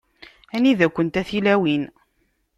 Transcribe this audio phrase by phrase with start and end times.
[0.55, 1.83] Anida-kent a tilawin?